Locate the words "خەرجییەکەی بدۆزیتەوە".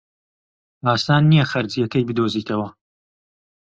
1.51-2.67